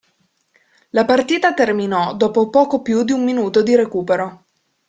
La 0.93 1.05
partita 1.05 1.53
terminò 1.53 2.15
dopo 2.15 2.49
poco 2.49 2.81
più 2.81 3.03
di 3.03 3.11
un 3.11 3.23
minuto 3.23 3.61
di 3.61 3.75
recupero. 3.75 4.45